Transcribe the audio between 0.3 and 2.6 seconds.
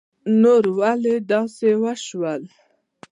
نو ولی داسی وشول